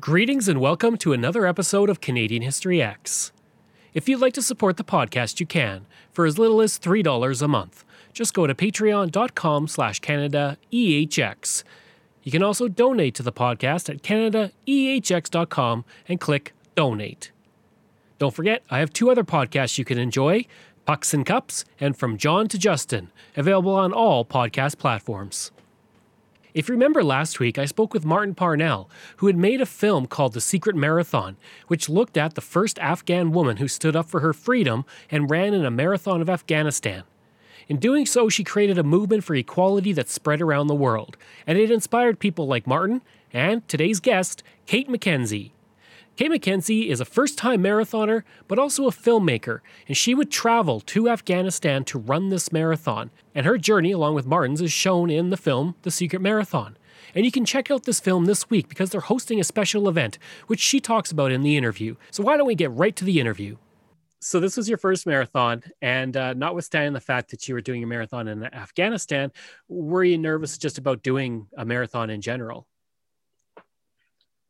[0.00, 3.32] Greetings and welcome to another episode of Canadian History X.
[3.94, 7.48] If you'd like to support the podcast, you can, for as little as $3 a
[7.48, 7.84] month.
[8.12, 11.62] Just go to patreon.com slash CanadaEHX.
[12.22, 17.30] You can also donate to the podcast at CanadaEHX.com and click Donate.
[18.18, 20.44] Don't forget, I have two other podcasts you can enjoy
[20.86, 25.50] Pucks and Cups and From John to Justin, available on all podcast platforms.
[26.54, 30.06] If you remember last week, I spoke with Martin Parnell, who had made a film
[30.06, 34.20] called The Secret Marathon, which looked at the first Afghan woman who stood up for
[34.20, 37.02] her freedom and ran in a marathon of Afghanistan.
[37.66, 41.58] In doing so, she created a movement for equality that spread around the world, and
[41.58, 45.50] it inspired people like Martin and today's guest, Kate McKenzie.
[46.16, 50.78] Kate McKenzie is a first time marathoner, but also a filmmaker, and she would travel
[50.78, 53.10] to Afghanistan to run this marathon.
[53.34, 56.76] And her journey, along with Martin's, is shown in the film The Secret Marathon.
[57.16, 60.18] And you can check out this film this week because they're hosting a special event,
[60.46, 61.96] which she talks about in the interview.
[62.12, 63.56] So why don't we get right to the interview?
[64.20, 67.82] So this was your first marathon, and uh, notwithstanding the fact that you were doing
[67.82, 69.32] a marathon in Afghanistan,
[69.68, 72.68] were you nervous just about doing a marathon in general?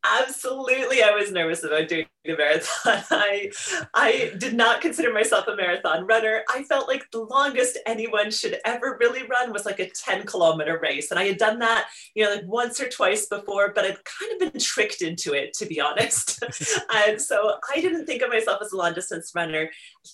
[0.05, 3.03] Absolutely, I was nervous about doing a marathon.
[3.11, 3.51] I
[3.93, 6.43] I did not consider myself a marathon runner.
[6.49, 10.79] I felt like the longest anyone should ever really run was like a 10 kilometer
[10.81, 11.11] race.
[11.11, 14.33] And I had done that, you know, like once or twice before, but I'd kind
[14.33, 16.43] of been tricked into it, to be honest.
[16.93, 19.69] and so I didn't think of myself as a long distance runner.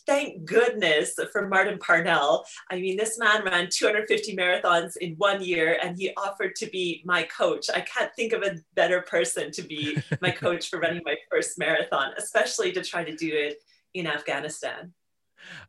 [0.06, 2.46] Thank goodness for Martin Parnell.
[2.70, 7.02] I mean, this man ran 250 marathons in one year and he offered to be
[7.06, 7.70] my coach.
[7.74, 11.58] I can't think of a better person to be my coach for running my first
[11.58, 13.58] marathon, especially to try to do it
[13.94, 14.94] in Afghanistan.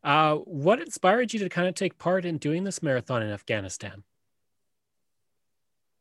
[0.05, 4.05] Uh, what inspired you to kind of take part in doing this marathon in Afghanistan?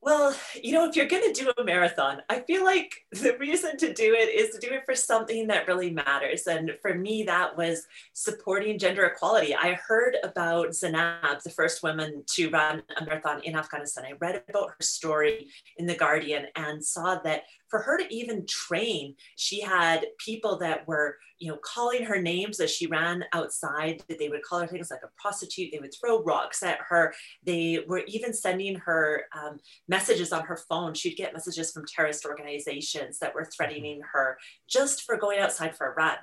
[0.04, 3.78] Well, you know, if you're going to do a marathon, I feel like the reason
[3.78, 6.48] to do it is to do it for something that really matters.
[6.48, 9.56] And for me, that was supporting gender equality.
[9.56, 14.06] I heard about Zainab, the first woman to run a marathon in Afghanistan.
[14.06, 18.46] I read about her story in The Guardian and saw that for her to even
[18.46, 24.04] train, she had people that were, you know, calling her names as she ran outside.
[24.10, 25.72] That They would call her things like a prostitute.
[25.72, 27.14] They would throw rocks at her.
[27.44, 30.94] They were even sending her um, messages on her phone.
[30.94, 34.38] She'd get messages from terrorist organizations that were threatening her
[34.70, 36.18] just for going outside for a run.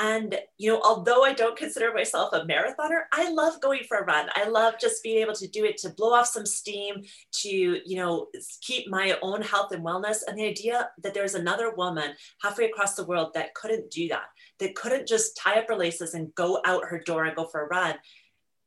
[0.00, 4.04] And, you know, although I don't consider myself a marathoner, I love going for a
[4.04, 4.28] run.
[4.34, 7.96] I love just being able to do it to blow off some steam, to, you
[7.96, 8.28] know,
[8.60, 10.18] keep my own health and wellness.
[10.26, 14.26] And the idea that there's another woman halfway across the world that couldn't do that,
[14.60, 17.64] that couldn't just tie up her laces and go out her door and go for
[17.64, 17.96] a run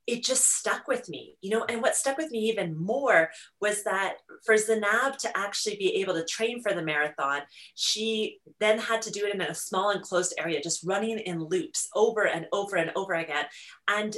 [0.07, 1.65] it just stuck with me, you know.
[1.65, 3.29] And what stuck with me even more
[3.59, 7.41] was that for Zainab to actually be able to train for the marathon,
[7.75, 11.87] she then had to do it in a small enclosed area, just running in loops
[11.95, 13.45] over and over and over again.
[13.87, 14.15] And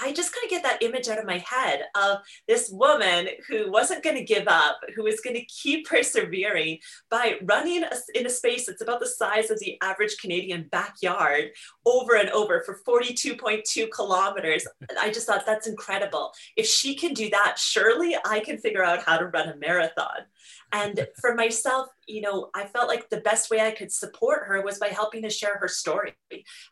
[0.00, 3.70] I just kind of get that image out of my head of this woman who
[3.70, 6.78] wasn't going to give up, who was going to keep persevering
[7.10, 7.84] by running
[8.14, 11.50] in a space that's about the size of the average Canadian backyard
[11.84, 14.66] over and over for 42.2 kilometers.
[15.00, 16.32] I just thought that's incredible.
[16.56, 20.26] If she can do that, surely I can figure out how to run a marathon.
[20.72, 24.62] And for myself, you know, I felt like the best way I could support her
[24.62, 26.14] was by helping to share her story.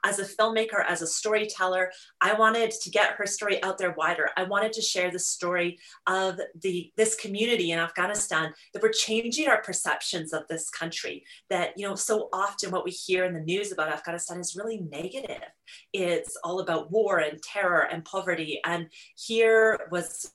[0.04, 1.90] As a filmmaker, as a storyteller,
[2.20, 4.30] I wanted to get her story out there wider.
[4.36, 9.48] I wanted to share the story of the this community in Afghanistan that we're changing
[9.48, 11.24] our perceptions of this country.
[11.50, 14.80] That you know, so often what we hear in the news about Afghanistan is really
[14.90, 15.42] negative.
[15.92, 18.60] It's all about war and terror and poverty.
[18.64, 20.32] And here was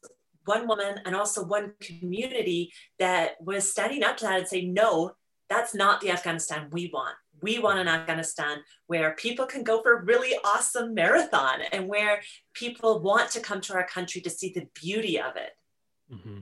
[0.53, 5.11] one woman and also one community that was standing up to that and saying, no,
[5.47, 9.99] that's not the Afghanistan we want we want an Afghanistan where people can go for
[9.99, 12.21] a really awesome marathon and where
[12.53, 15.51] people want to come to our country to see the beauty of it.
[16.13, 16.39] Mm-hmm.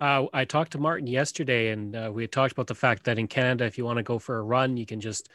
[0.00, 3.18] Uh, I talked to Martin yesterday, and uh, we had talked about the fact that
[3.18, 5.28] in Canada, if you want to go for a run, you can just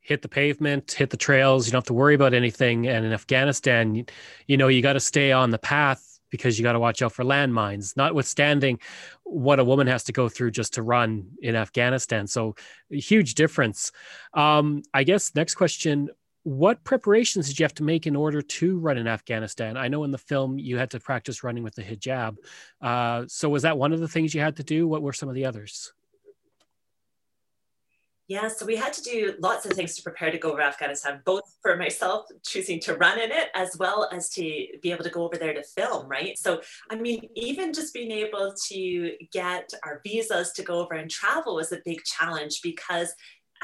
[0.00, 1.66] hit the pavement, hit the trails.
[1.66, 2.86] You don't have to worry about anything.
[2.86, 4.04] And in Afghanistan, you,
[4.46, 7.12] you know, you got to stay on the path because you got to watch out
[7.12, 8.78] for landmines, notwithstanding
[9.24, 12.26] what a woman has to go through just to run in Afghanistan.
[12.26, 12.56] So,
[12.88, 13.92] huge difference.
[14.34, 16.10] Um, I guess next question
[16.42, 19.76] what preparations did you have to make in order to run in Afghanistan?
[19.76, 22.36] I know in the film you had to practice running with the hijab.
[22.80, 24.88] Uh, so, was that one of the things you had to do?
[24.88, 25.92] What were some of the others?
[28.30, 31.20] Yeah, so we had to do lots of things to prepare to go over Afghanistan,
[31.24, 34.42] both for myself choosing to run in it, as well as to
[34.80, 36.38] be able to go over there to film, right?
[36.38, 36.60] So,
[36.92, 41.56] I mean, even just being able to get our visas to go over and travel
[41.56, 43.12] was a big challenge because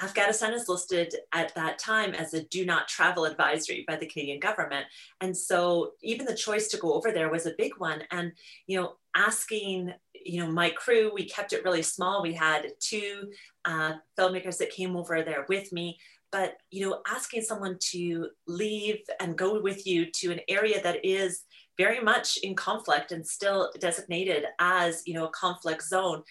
[0.03, 4.41] Afghanistan is listed at that time as a do not travel advisory by the Canadian
[4.41, 4.87] government.
[5.21, 8.03] And so even the choice to go over there was a big one.
[8.11, 8.33] And,
[8.67, 9.95] you know, asking,
[10.29, 12.23] you know, my crew, we kept it really small.
[12.23, 13.31] We had two
[13.65, 15.99] uh, filmmakers that came over there with me.
[16.33, 21.05] But, you know, asking someone to leave and go with you to an area that
[21.05, 21.45] is
[21.79, 26.23] very much in conflict and still designated as you know a conflict zone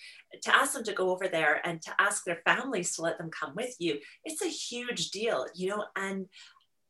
[0.42, 3.30] to ask them to go over there and to ask their families to let them
[3.30, 6.28] come with you it's a huge deal you know and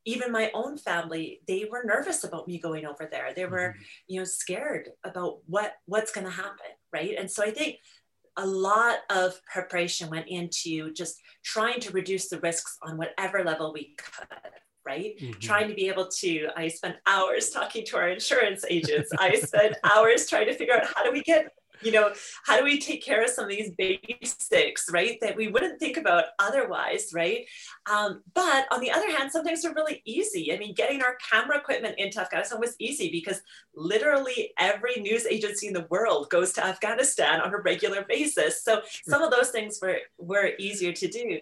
[0.06, 3.84] even my own family they were nervous about me going over there they were mm-hmm.
[4.08, 7.78] you know scared about what what's going to happen right and so i think
[8.38, 13.72] a lot of preparation went into just trying to reduce the risks on whatever level
[13.74, 14.28] we could
[14.86, 15.20] right?
[15.20, 15.40] Mm-hmm.
[15.40, 19.10] Trying to be able to, I spent hours talking to our insurance agents.
[19.18, 21.52] I spent hours trying to figure out how do we get
[21.82, 22.12] you know
[22.46, 25.98] how do we take care of some of these basics right that we wouldn't think
[25.98, 27.46] about otherwise right?
[27.92, 30.54] Um, but on the other hand sometimes they're really easy.
[30.54, 33.42] I mean getting our camera equipment into afghanistan was easy because
[33.76, 38.64] literally every news agency in the world goes to afghanistan on a regular basis.
[38.64, 41.40] So some of those things were were easier to do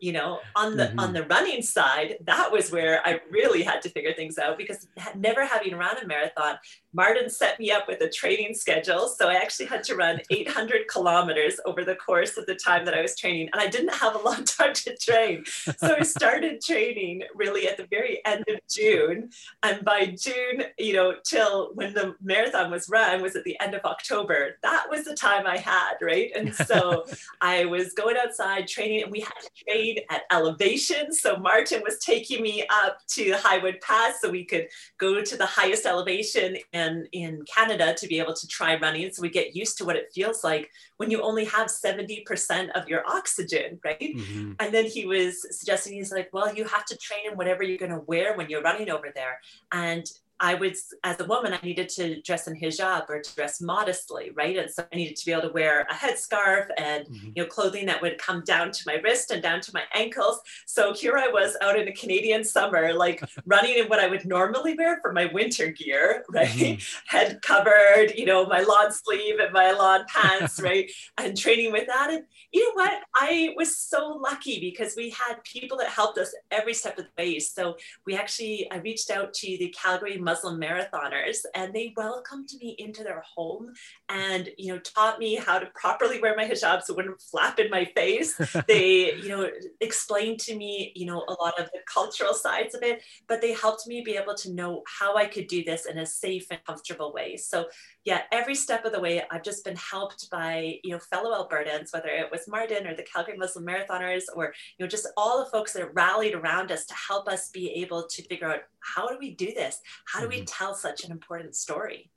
[0.00, 1.00] you know on the mm-hmm.
[1.00, 4.86] on the running side that was where i really had to figure things out because
[5.14, 6.56] never having run a marathon
[6.96, 9.06] martin set me up with a training schedule.
[9.06, 12.94] So i actually had to run 800 kilometers over the course of the time that
[12.94, 15.44] i was training and i didn't have a long time to train.
[15.44, 19.30] So i started training really at the very end of june
[19.62, 23.74] and by june you know till when the marathon was run was at the end
[23.74, 24.56] of october.
[24.62, 26.30] That was the time i had right?
[26.34, 27.04] And so
[27.42, 31.12] i was going outside training and we had to train at elevation.
[31.12, 34.68] So Martin was taking me up to Highwood Pass so we could
[34.98, 39.12] go to the highest elevation in, in Canada to be able to try running.
[39.12, 42.88] So we get used to what it feels like when you only have 70% of
[42.88, 44.00] your oxygen, right?
[44.00, 44.52] Mm-hmm.
[44.60, 47.78] And then he was suggesting, he's like, well, you have to train in whatever you're
[47.78, 49.40] going to wear when you're running over there.
[49.72, 50.06] And
[50.38, 54.30] I would, as a woman, I needed to dress in hijab or to dress modestly,
[54.34, 54.56] right?
[54.56, 57.28] And so I needed to be able to wear a headscarf and mm-hmm.
[57.34, 60.40] you know clothing that would come down to my wrist and down to my ankles.
[60.66, 64.26] So here I was out in a Canadian summer, like running in what I would
[64.26, 66.48] normally wear for my winter gear, right?
[66.48, 67.16] Mm-hmm.
[67.16, 70.90] Head covered, you know, my lawn sleeve and my lawn pants, right?
[71.16, 72.10] And training with that.
[72.10, 72.92] And you know what?
[73.14, 77.22] I was so lucky because we had people that helped us every step of the
[77.22, 77.38] way.
[77.38, 82.76] So we actually, I reached out to the Calgary Muslim marathoners and they welcomed me
[82.78, 83.72] into their home
[84.10, 87.58] and, you know, taught me how to properly wear my hijab so it wouldn't flap
[87.58, 88.36] in my face.
[88.68, 89.48] they, you know,
[89.80, 93.54] explained to me, you know, a lot of the cultural sides of it, but they
[93.54, 96.60] helped me be able to know how I could do this in a safe and
[96.66, 97.36] comfortable way.
[97.36, 97.66] So
[98.06, 101.92] yeah, every step of the way, I've just been helped by, you know, fellow Albertans,
[101.92, 105.50] whether it was Martin or the Calgary Muslim Marathoners, or, you know, just all the
[105.50, 109.18] folks that rallied around us to help us be able to figure out how do
[109.18, 109.80] we do this?
[110.06, 110.44] How do we mm-hmm.
[110.44, 112.08] tell such an important story?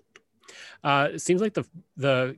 [0.83, 1.65] Uh, it seems like the
[1.97, 2.35] the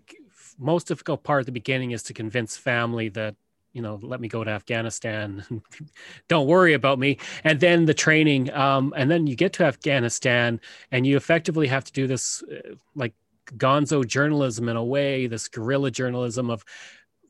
[0.58, 3.36] most difficult part at the beginning is to convince family that
[3.74, 5.44] you know let me go to afghanistan
[6.28, 10.60] don't worry about me and then the training um, and then you get to afghanistan
[10.92, 13.14] and you effectively have to do this uh, like
[13.46, 16.64] gonzo journalism in a way, this guerrilla journalism of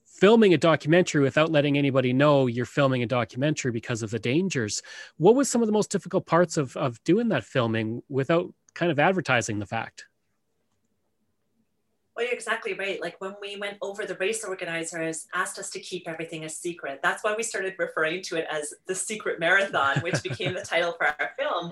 [0.06, 4.82] filming a documentary without letting anybody know you're filming a documentary because of the dangers.
[5.18, 8.92] What was some of the most difficult parts of, of doing that filming without kind
[8.92, 10.06] of advertising the fact.
[12.16, 13.02] Well, you're exactly right.
[13.02, 17.00] Like when we went over, the race organizers asked us to keep everything a secret.
[17.02, 20.94] That's why we started referring to it as the secret marathon, which became the title
[20.94, 21.72] for our film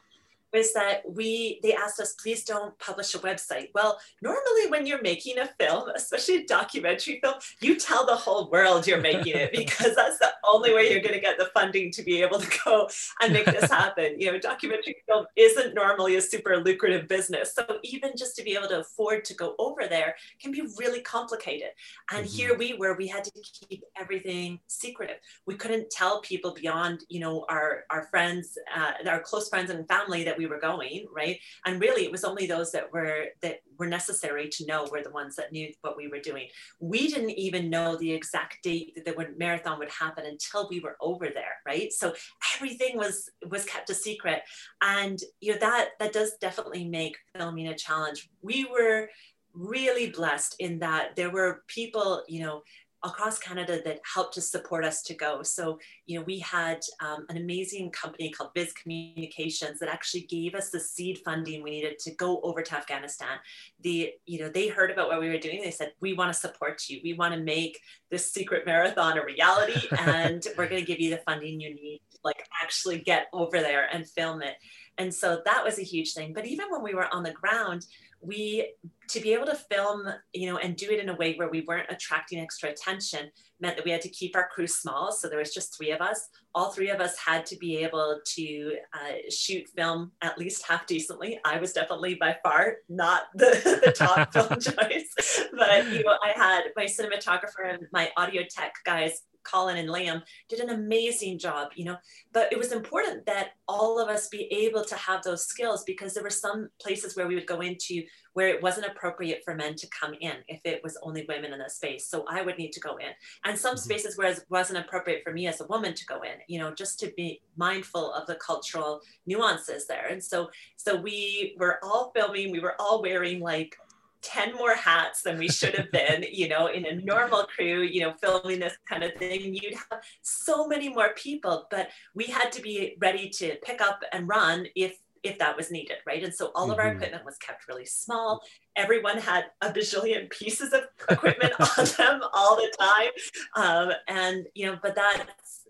[0.54, 3.70] was that we they asked us please don't publish a website.
[3.74, 8.50] Well normally when you're making a film especially a documentary film you tell the whole
[8.50, 11.92] world you're making it because that's the only way you're going to get the funding
[11.92, 12.90] to be able to go
[13.22, 14.20] and make this happen.
[14.20, 18.56] You know documentary film isn't normally a super lucrative business so even just to be
[18.56, 21.70] able to afford to go over there can be really complicated.
[22.12, 22.36] And mm-hmm.
[22.36, 23.32] here we were we had to
[23.70, 25.18] keep everything secretive.
[25.46, 29.88] We couldn't tell people beyond you know our our friends uh, our close friends and
[29.88, 31.38] family that we were going, right?
[31.66, 35.18] And really, it was only those that were that were necessary to know were the
[35.22, 36.48] ones that knew what we were doing.
[36.80, 40.96] We didn't even know the exact date that the marathon would happen until we were
[41.02, 41.92] over there, right?
[41.92, 42.14] So
[42.56, 44.42] everything was was kept a secret,
[44.82, 48.30] and you know that that does definitely make filming a challenge.
[48.42, 49.10] We were
[49.54, 52.64] really blessed in that there were people, you know,
[53.04, 55.42] across Canada that helped to support us to go.
[55.44, 60.54] So, you know, we had um, an amazing company called Viz Communications that actually gave
[60.54, 63.40] us the seed funding we needed to go over to Afghanistan.
[63.82, 65.62] The, you know, they heard about what we were doing.
[65.62, 67.00] They said, we want to support you.
[67.04, 67.80] We want to make
[68.12, 72.02] this secret marathon a reality and we're going to give you the funding you need
[72.12, 74.56] to like actually get over there and film it.
[74.98, 76.34] And so that was a huge thing.
[76.34, 77.86] But even when we were on the ground,
[78.22, 78.74] we
[79.10, 81.62] to be able to film you know and do it in a way where we
[81.62, 85.12] weren't attracting extra attention meant that we had to keep our crew small.
[85.12, 86.30] So there was just three of us.
[86.56, 90.88] All three of us had to be able to uh, shoot film at least half
[90.88, 91.40] decently.
[91.44, 95.44] I was definitely by far not the, the top film choice.
[95.58, 100.22] But you know i had my cinematographer and my audio tech guys Colin and Liam
[100.48, 101.98] did an amazing job, you know.
[102.34, 106.14] But it was important that all of us be able to have those skills because
[106.14, 108.04] there were some places where we would go into
[108.34, 111.60] where it wasn't appropriate for men to come in if it was only women in
[111.60, 112.08] the space.
[112.08, 113.10] So I would need to go in.
[113.44, 113.84] And some mm-hmm.
[113.84, 116.74] spaces where it wasn't appropriate for me as a woman to go in, you know,
[116.74, 120.08] just to be mindful of the cultural nuances there.
[120.08, 123.76] And so so we were all filming, we were all wearing like
[124.22, 128.02] 10 more hats than we should have been, you know, in a normal crew, you
[128.02, 129.54] know, filming this kind of thing.
[129.54, 134.02] You'd have so many more people, but we had to be ready to pick up
[134.12, 136.24] and run if if that was needed, right?
[136.24, 136.72] And so all mm-hmm.
[136.72, 136.98] of our mm-hmm.
[136.98, 138.42] equipment was kept really small.
[138.76, 143.12] Everyone had a bajillion pieces of equipment on them all the time.
[143.56, 145.66] Um, and you know, but that's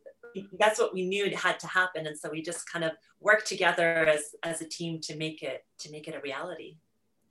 [0.60, 2.06] that's what we knew it had to happen.
[2.06, 5.66] And so we just kind of worked together as as a team to make it
[5.80, 6.78] to make it a reality.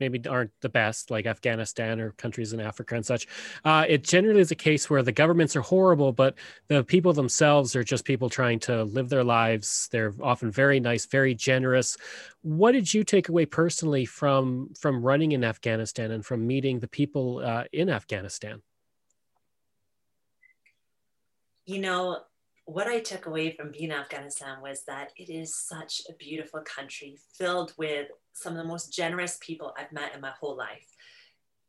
[0.00, 3.26] maybe aren't the best, like Afghanistan or countries in Africa and such.
[3.64, 6.34] Uh, it generally is a case where the governments are horrible, but
[6.68, 9.88] the people themselves are just people trying to live their lives.
[9.92, 11.96] They're often very nice, very generous.
[12.42, 16.88] What did you take away personally from from running in Afghanistan and from meeting the
[16.88, 18.62] people uh, in Afghanistan?
[21.66, 22.22] You know,
[22.72, 26.60] what I took away from being in Afghanistan was that it is such a beautiful
[26.60, 30.86] country filled with some of the most generous people I've met in my whole life.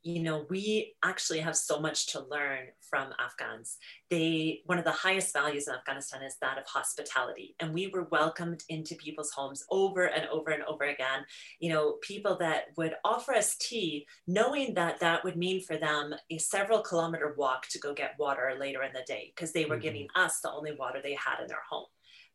[0.04, 3.78] You know, we actually have so much to learn from Afghans.
[4.10, 7.56] They, one of the highest values in Afghanistan is that of hospitality.
[7.60, 11.26] And we were welcomed into people's homes over and over and over again.
[11.60, 16.16] You know, people that would offer us tea, knowing that that would mean for them
[16.32, 19.76] a several kilometer walk to go get water later in the day, because they were
[19.76, 19.84] mm-hmm.
[19.84, 21.86] giving us the only water they had in their home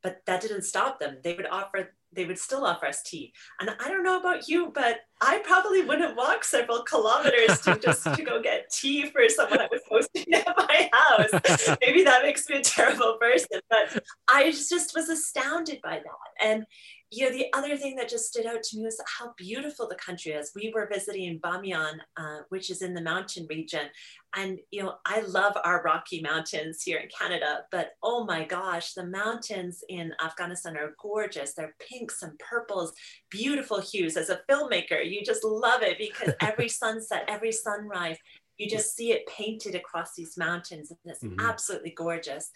[0.07, 1.19] but that didn't stop them.
[1.25, 3.33] They would offer, they would still offer us tea.
[3.61, 8.05] And I don't know about you, but I probably wouldn't walk several kilometers to just
[8.05, 11.77] to go get tea for someone I was hosting at my house.
[11.81, 16.47] Maybe that makes me a terrible person, but I just was astounded by that.
[16.47, 16.67] And
[17.13, 19.95] you know, the other thing that just stood out to me was how beautiful the
[19.95, 20.51] country is.
[20.57, 23.87] We were visiting Bamiyan, uh, which is in the mountain region.
[24.35, 28.93] And, you know, I love our Rocky Mountains here in Canada, but oh my gosh,
[28.93, 31.55] the mountains in Afghanistan are gorgeous.
[31.55, 32.93] They're pinks and purples,
[33.31, 34.17] beautiful hues.
[34.17, 38.17] As a filmmaker, you just love it because every sunset, every sunrise,
[38.59, 40.91] you just see it painted across these mountains.
[40.91, 41.41] And it's mm-hmm.
[41.41, 42.51] absolutely gorgeous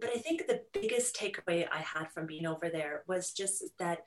[0.00, 4.04] but I think the biggest takeaway I had from being over there was just that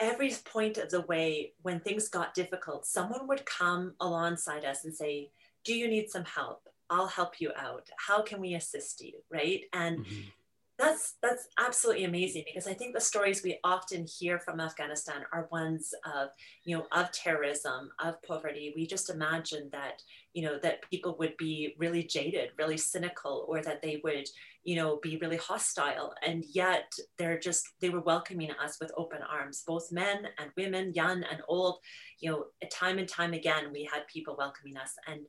[0.00, 4.94] every point of the way when things got difficult, someone would come alongside us and
[4.94, 5.30] say,
[5.64, 6.68] Do you need some help?
[6.90, 7.88] I'll help you out.
[7.96, 9.14] How can we assist you?
[9.30, 9.64] Right.
[9.72, 10.28] And mm-hmm
[10.76, 15.48] that's that's absolutely amazing because I think the stories we often hear from Afghanistan are
[15.52, 16.30] ones of
[16.64, 18.72] you know of terrorism, of poverty.
[18.74, 20.02] We just imagine that
[20.32, 24.26] you know that people would be really jaded, really cynical, or that they would
[24.64, 29.20] you know be really hostile, and yet they're just they were welcoming us with open
[29.22, 31.78] arms, both men and women, young and old.
[32.18, 35.20] You know, time and time again, we had people welcoming us, and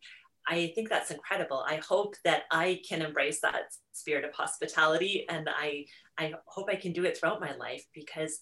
[0.48, 1.66] I think that's incredible.
[1.68, 5.86] I hope that I can embrace that spirit of hospitality and I,
[6.18, 8.40] I hope I can do it throughout my life because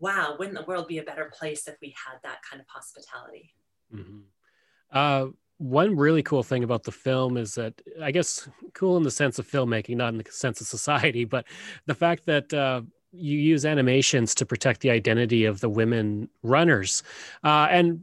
[0.00, 3.52] wow, wouldn't the world be a better place if we had that kind of hospitality?
[3.94, 4.18] Mm-hmm.
[4.92, 5.26] Uh,
[5.58, 9.38] one really cool thing about the film is that I guess cool in the sense
[9.38, 11.46] of filmmaking, not in the sense of society, but
[11.86, 17.02] the fact that uh, you use animations to protect the identity of the women runners.
[17.42, 18.00] Uh, and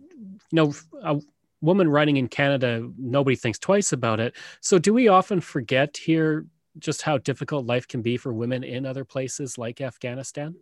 [0.51, 1.19] you know, uh,
[1.65, 4.35] woman running in Canada, nobody thinks twice about it.
[4.61, 6.45] So, do we often forget here
[6.79, 10.55] just how difficult life can be for women in other places like Afghanistan?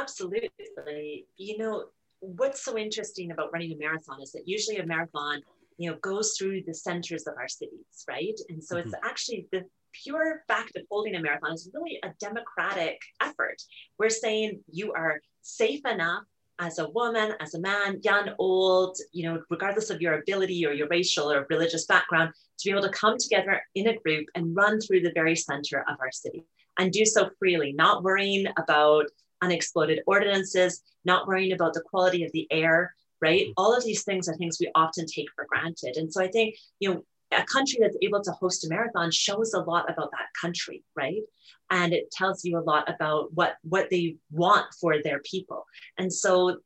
[0.00, 1.26] Absolutely.
[1.36, 1.86] You know,
[2.20, 5.42] what's so interesting about running a marathon is that usually a marathon,
[5.76, 8.38] you know, goes through the centers of our cities, right?
[8.48, 8.88] And so mm-hmm.
[8.88, 13.60] it's actually the pure fact of holding a marathon is really a democratic effort.
[13.98, 16.22] We're saying you are safe enough
[16.62, 20.72] as a woman, as a man, young, old, you know, regardless of your ability or
[20.72, 24.54] your racial or religious background, to be able to come together in a group and
[24.54, 26.44] run through the very center of our city
[26.78, 29.06] and do so freely, not worrying about
[29.42, 33.46] unexploded ordinances, not worrying about the quality of the air, right?
[33.46, 33.52] Mm-hmm.
[33.56, 35.96] All of these things are things we often take for granted.
[35.96, 39.54] And so I think, you know, a country that's able to host a marathon shows
[39.54, 41.22] a lot about that country, right?
[41.70, 45.64] And it tells you a lot about what what they want for their people.
[45.98, 46.58] And so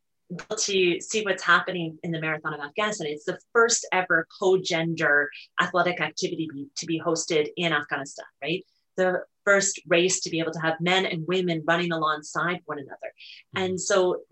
[0.58, 5.30] to see what's happening in the marathon of Afghanistan, it's the first ever co-gender
[5.61, 8.64] athletic activity to be hosted in Afghanistan, right?
[8.96, 13.12] The first race to be able to have men and women running alongside one another.
[13.56, 13.62] Mm-hmm.
[13.62, 14.23] And so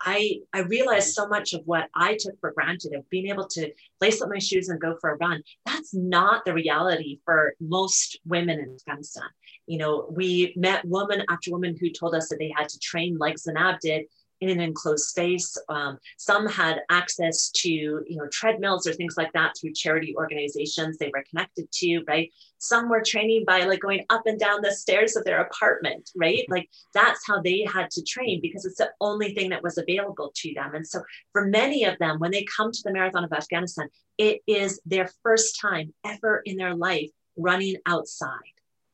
[0.00, 3.70] I, I realized so much of what I took for granted of being able to
[4.00, 5.42] lace up my shoes and go for a run.
[5.66, 9.28] That's not the reality for most women in Afghanistan.
[9.66, 13.18] You know, we met woman after woman who told us that they had to train
[13.18, 14.06] like Zainab did
[14.40, 15.56] in an enclosed space.
[15.68, 20.96] Um, some had access to, you know, treadmills or things like that through charity organizations
[20.96, 22.32] they were connected to, right?
[22.58, 26.44] Some were training by like going up and down the stairs of their apartment, right?
[26.48, 30.32] Like that's how they had to train because it's the only thing that was available
[30.34, 30.74] to them.
[30.74, 34.40] And so for many of them, when they come to the Marathon of Afghanistan, it
[34.46, 38.28] is their first time ever in their life running outside.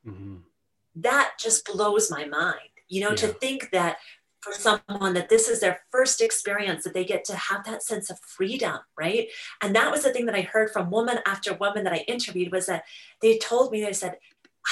[0.06, 0.36] Mm-hmm.
[0.96, 3.16] That just blows my mind you know yeah.
[3.16, 3.98] to think that
[4.46, 8.10] for someone that this is their first experience that they get to have that sense
[8.10, 9.28] of freedom right
[9.62, 12.52] and that was the thing that i heard from woman after woman that i interviewed
[12.52, 12.84] was that
[13.20, 14.18] they told me they said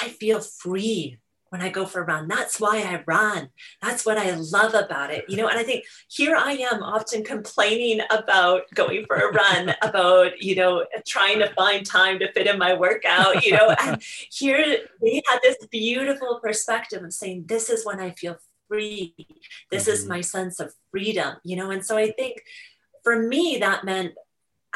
[0.00, 1.18] i feel free
[1.54, 2.26] when I go for a run.
[2.26, 3.48] That's why I run.
[3.80, 5.24] That's what I love about it.
[5.28, 9.72] You know, and I think here I am often complaining about going for a run,
[9.82, 14.02] about, you know, trying to find time to fit in my workout, you know, and
[14.32, 18.36] here they had this beautiful perspective of saying, this is when I feel
[18.68, 19.14] free.
[19.70, 19.92] This mm-hmm.
[19.92, 21.70] is my sense of freedom, you know?
[21.70, 22.42] And so I think
[23.02, 24.14] for me, that meant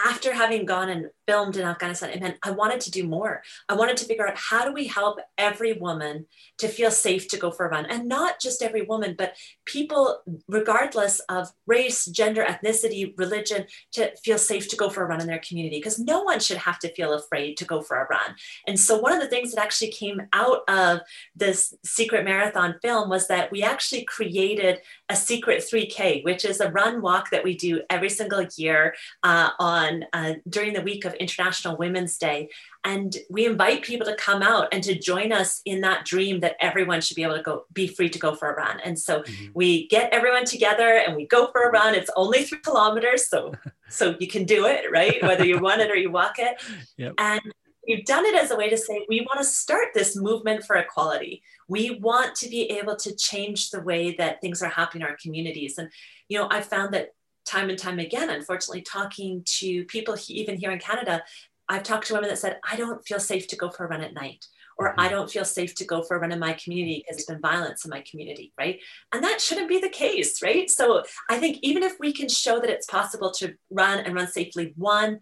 [0.05, 3.43] after having gone and filmed in Afghanistan, it meant I wanted to do more.
[3.69, 6.27] I wanted to figure out how do we help every woman
[6.59, 9.35] to feel safe to go for a run, and not just every woman, but
[9.65, 15.21] people, regardless of race, gender, ethnicity, religion, to feel safe to go for a run
[15.21, 15.79] in their community.
[15.79, 18.35] Because no one should have to feel afraid to go for a run.
[18.67, 21.01] And so, one of the things that actually came out of
[21.35, 24.81] this secret marathon film was that we actually created
[25.11, 29.51] a secret 3K, which is a run walk that we do every single year uh,
[29.59, 32.51] on uh, during the week of International Women's Day.
[32.85, 36.57] And we invite people to come out and to join us in that dream that
[36.61, 38.81] everyone should be able to go be free to go for a run.
[38.81, 39.47] And so mm-hmm.
[39.55, 41.95] we get everyone together and we go for a run.
[41.95, 43.53] It's only three kilometers, so
[43.89, 45.23] so you can do it, right?
[45.23, 46.63] Whether you run it or you walk it.
[46.97, 47.15] Yep.
[47.19, 47.41] And
[47.89, 50.77] we've done it as a way to say we want to start this movement for
[50.77, 51.43] equality.
[51.67, 55.17] We want to be able to change the way that things are happening in our
[55.21, 55.79] communities.
[55.79, 55.91] And
[56.29, 57.11] you know, I found that
[57.47, 61.23] time and time again, unfortunately, talking to people even here in Canada,
[61.69, 64.03] I've talked to women that said, I don't feel safe to go for a run
[64.03, 64.47] at night,
[64.79, 65.01] or mm-hmm.
[65.01, 67.43] I don't feel safe to go for a run in my community because there's been
[67.43, 68.81] violence in my community, right?
[69.13, 70.71] And that shouldn't be the case, right?
[70.71, 74.29] So I think even if we can show that it's possible to run and run
[74.29, 75.21] safely one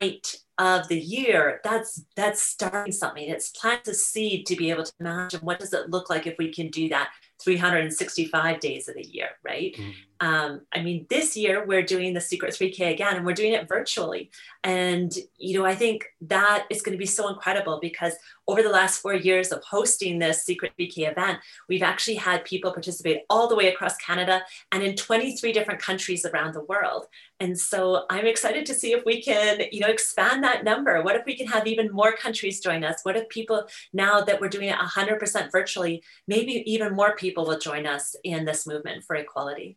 [0.00, 3.28] night of the year, that's that's starting something.
[3.28, 6.36] It's plant a seed to be able to imagine what does it look like if
[6.38, 7.10] we can do that
[7.42, 9.76] 365 days of the year, right?
[9.76, 9.92] Mm.
[10.18, 13.68] Um, I mean, this year we're doing the Secret 3K again, and we're doing it
[13.68, 14.30] virtually.
[14.64, 18.14] And, you know, I think that is going to be so incredible because
[18.48, 22.72] over the last four years of hosting this Secret 3K event, we've actually had people
[22.72, 27.04] participate all the way across Canada and in 23 different countries around the world.
[27.38, 31.02] And so I'm excited to see if we can, you know, expand that number.
[31.02, 33.00] What if we can have even more countries join us?
[33.02, 37.58] What if people, now that we're doing it 100% virtually, maybe even more people will
[37.58, 39.76] join us in this movement for equality?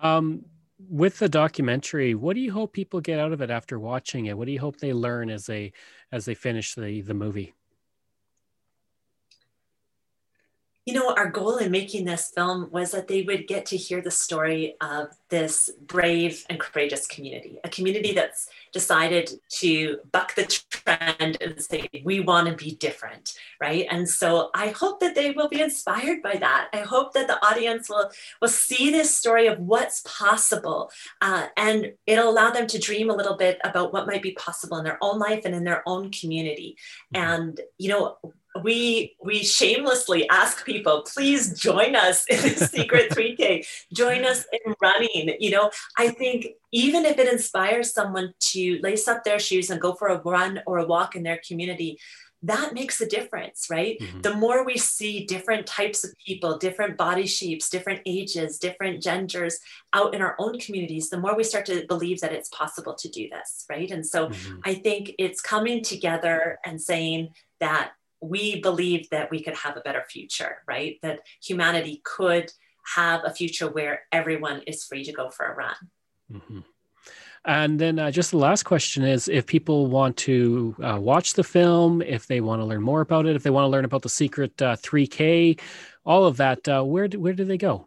[0.00, 0.44] Um,
[0.88, 4.38] with the documentary, what do you hope people get out of it after watching it?
[4.38, 5.72] What do you hope they learn as they
[6.12, 7.52] as they finish the the movie?
[10.88, 14.00] You know, our goal in making this film was that they would get to hear
[14.00, 20.46] the story of this brave and courageous community, a community that's decided to buck the
[20.70, 23.86] trend and say, we want to be different, right?
[23.90, 26.70] And so I hope that they will be inspired by that.
[26.72, 31.92] I hope that the audience will, will see this story of what's possible uh, and
[32.06, 34.98] it'll allow them to dream a little bit about what might be possible in their
[35.02, 36.78] own life and in their own community.
[37.14, 37.30] Mm-hmm.
[37.30, 38.16] And, you know,
[38.62, 44.74] we we shamelessly ask people please join us in the secret 3k join us in
[44.80, 49.70] running you know i think even if it inspires someone to lace up their shoes
[49.70, 51.98] and go for a run or a walk in their community
[52.42, 54.20] that makes a difference right mm-hmm.
[54.20, 59.58] the more we see different types of people different body shapes different ages different genders
[59.92, 63.08] out in our own communities the more we start to believe that it's possible to
[63.08, 64.58] do this right and so mm-hmm.
[64.64, 67.28] i think it's coming together and saying
[67.60, 70.98] that we believed that we could have a better future, right?
[71.02, 72.52] That humanity could
[72.94, 75.76] have a future where everyone is free to go for a run.
[76.32, 76.60] Mm-hmm.
[77.44, 81.44] And then uh, just the last question is if people want to uh, watch the
[81.44, 84.02] film, if they want to learn more about it, if they want to learn about
[84.02, 85.58] the secret uh, 3K,
[86.04, 87.86] all of that, uh, where, do, where do they go?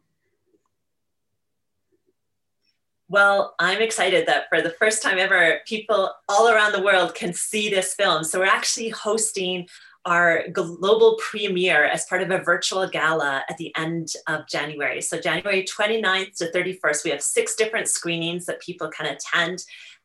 [3.12, 7.34] Well, I'm excited that for the first time ever, people all around the world can
[7.34, 8.24] see this film.
[8.24, 9.68] So we're actually hosting
[10.06, 15.02] our global premiere as part of a virtual gala at the end of January.
[15.02, 19.64] So, January 29th to 31st, we have six different screenings that people can attend.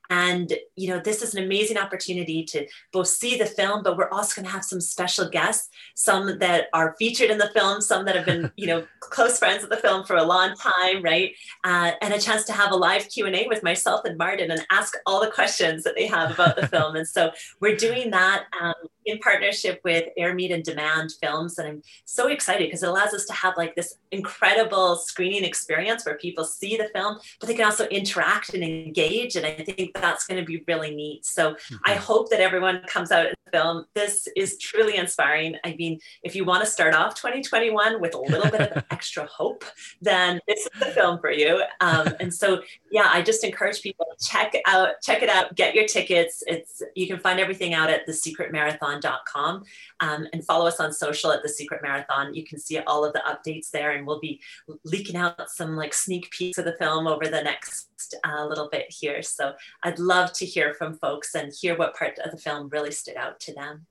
[0.08, 4.10] And, you know, this is an amazing opportunity to both see the film, but we're
[4.10, 8.04] also going to have some special guests, some that are featured in the film, some
[8.04, 11.32] that have been, you know, close friends of the film for a long time, right?
[11.64, 14.94] Uh, and a chance to have a live Q&A with myself and Martin and ask
[15.06, 16.96] all the questions that they have about the film.
[16.96, 18.74] And so we're doing that um,
[19.06, 21.58] in partnership with Airmeet and Demand Films.
[21.58, 26.04] And I'm so excited because it allows us to have like this incredible screening experience
[26.04, 29.36] where people see the film, but they can also interact and engage.
[29.36, 31.24] And I think that's going to be really neat.
[31.24, 31.76] So mm-hmm.
[31.84, 33.86] I hope that everyone comes out the film.
[33.94, 35.56] This is truly inspiring.
[35.64, 39.26] I mean, if you want to start off 2021 with a little bit of extra
[39.26, 39.64] hope,
[40.00, 41.62] then this is the film for you.
[41.80, 45.86] Um, and so, yeah, I just encourage people check out, check it out, get your
[45.86, 46.42] tickets.
[46.46, 49.64] It's, you can find everything out at the secret marathon marathon.com
[50.00, 52.34] um, and follow us on social at the secret marathon.
[52.34, 54.40] You can see all of the updates there and we'll be
[54.84, 58.86] leaking out some like sneak peeks of the film over the next uh, little bit
[58.88, 59.22] here.
[59.22, 62.92] So i'd love to hear from folks and hear what part of the film really
[62.92, 63.86] stood out to them.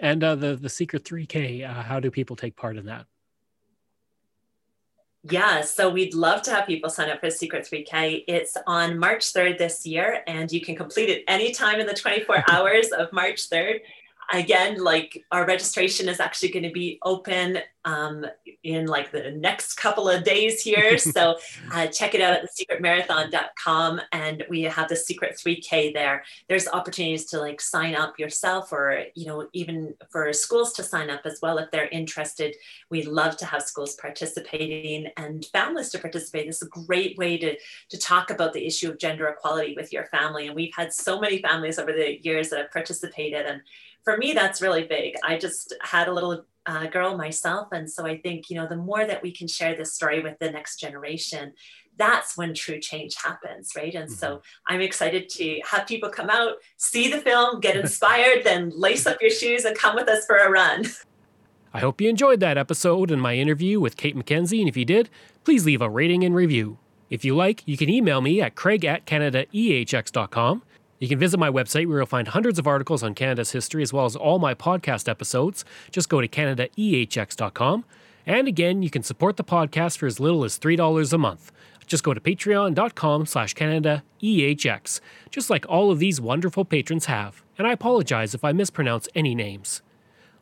[0.00, 3.06] And uh, the the secret 3k uh, how do people take part in that?
[5.24, 8.24] Yeah, so we'd love to have people sign up for Secret 3K.
[8.28, 12.44] It's on March 3rd this year, and you can complete it anytime in the 24
[12.50, 13.80] hours of March 3rd
[14.32, 18.26] again, like our registration is actually going to be open um,
[18.62, 20.98] in like the next couple of days here.
[20.98, 21.36] so
[21.72, 26.24] uh, check it out at thesecretmarathon.com and we have the secret 3K there.
[26.48, 31.08] There's opportunities to like sign up yourself or, you know, even for schools to sign
[31.08, 32.54] up as well if they're interested.
[32.90, 36.46] We'd love to have schools participating and families to participate.
[36.46, 37.56] This is a great way to,
[37.88, 40.46] to talk about the issue of gender equality with your family.
[40.46, 43.62] And we've had so many families over the years that have participated and
[44.08, 45.16] for me, that's really big.
[45.22, 47.68] I just had a little uh, girl myself.
[47.72, 50.38] And so I think, you know, the more that we can share this story with
[50.38, 51.52] the next generation,
[51.98, 53.94] that's when true change happens, right?
[53.94, 54.14] And mm-hmm.
[54.14, 59.06] so I'm excited to have people come out, see the film, get inspired, then lace
[59.06, 60.86] up your shoes and come with us for a run.
[61.74, 64.60] I hope you enjoyed that episode and my interview with Kate McKenzie.
[64.60, 65.10] And if you did,
[65.44, 66.78] please leave a rating and review.
[67.10, 70.62] If you like, you can email me at craig at canadaehx.com.
[70.98, 73.92] You can visit my website where you'll find hundreds of articles on Canada's history as
[73.92, 75.64] well as all my podcast episodes.
[75.92, 77.84] Just go to CanadaEHX.com.
[78.26, 81.52] And again, you can support the podcast for as little as $3 a month.
[81.86, 87.42] Just go to patreon.com slash Canada EHX, just like all of these wonderful patrons have,
[87.56, 89.80] and I apologize if I mispronounce any names.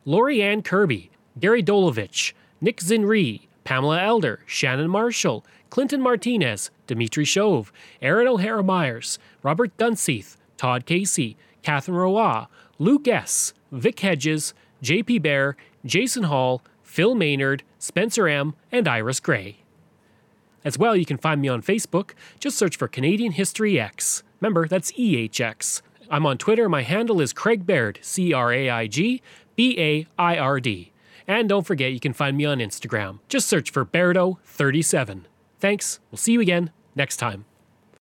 [0.03, 7.71] Lori Ann Kirby, Gary Dolovich, Nick Zinri, Pamela Elder, Shannon Marshall, Clinton Martinez, Dimitri Shove,
[8.01, 12.45] Aaron O'Hara Myers, Robert Dunseith, Todd Casey, Catherine Roy,
[12.79, 19.57] Luke S., Vic Hedges, JP Bear, Jason Hall, Phil Maynard, Spencer M., and Iris Gray.
[20.63, 22.11] As well, you can find me on Facebook.
[22.39, 24.23] Just search for Canadian History X.
[24.41, 25.81] Remember, that's EHX.
[26.09, 26.67] I'm on Twitter.
[26.69, 29.21] My handle is Craig Baird, C R A I G
[29.55, 30.91] B A I R D.
[31.27, 33.19] And don't forget, you can find me on Instagram.
[33.27, 35.23] Just search for Bairdo37.
[35.59, 35.99] Thanks.
[36.11, 37.45] We'll see you again next time.